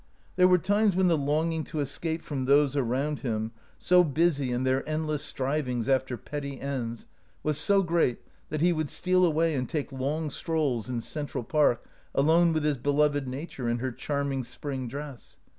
There 0.35 0.47
were 0.47 0.57
times 0.57 0.95
when 0.95 1.09
the 1.09 1.15
longing 1.15 1.63
to 1.65 1.79
escape 1.79 2.23
from 2.23 2.45
those 2.45 2.75
around 2.75 3.19
him, 3.19 3.51
so 3.77 4.03
busy 4.03 4.49
in 4.51 4.63
207 4.65 4.65
OUT 4.65 4.65
OF 4.79 4.85
BOHEMIA 4.85 4.85
their 4.85 4.89
endless 5.05 5.23
strivings 5.23 5.87
after 5.87 6.17
petty 6.17 6.59
ends, 6.59 7.05
was 7.43 7.59
so 7.59 7.83
great 7.83 8.17
that 8.49 8.61
he 8.61 8.73
would 8.73 8.89
steal 8.89 9.23
away 9.23 9.53
and 9.53 9.69
take 9.69 9.91
long 9.91 10.31
strolls 10.31 10.89
in 10.89 11.01
Central 11.01 11.43
Park 11.43 11.85
alone 12.15 12.51
with 12.51 12.63
his 12.63 12.77
beloved 12.77 13.27
Nature 13.27 13.69
in 13.69 13.77
her 13.77 13.91
charming 13.91 14.43
spring 14.43 14.87
dress. 14.87 15.37